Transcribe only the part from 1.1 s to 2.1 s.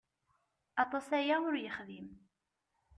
aya ur yexdim.